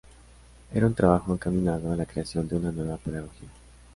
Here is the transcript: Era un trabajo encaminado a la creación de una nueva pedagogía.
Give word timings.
Era 0.73 0.87
un 0.87 0.95
trabajo 0.95 1.31
encaminado 1.31 1.91
a 1.91 1.95
la 1.95 2.07
creación 2.07 2.47
de 2.47 2.55
una 2.55 2.71
nueva 2.71 2.97
pedagogía. 2.97 3.49